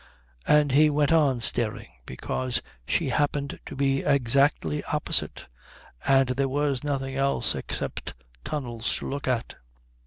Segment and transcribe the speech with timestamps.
[0.47, 5.45] And he went on staring because she happened to be exactly opposite,
[6.07, 9.57] and there was nothing else except tunnels to look at.